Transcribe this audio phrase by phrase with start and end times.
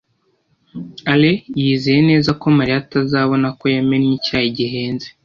[1.11, 5.07] alain yizeye neza ko mariya atazabona ko yamennye icyayi gihenze